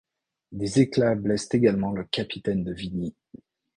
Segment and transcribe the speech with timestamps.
[0.51, 3.13] Des éclats blessent également le capitaine de Vigny.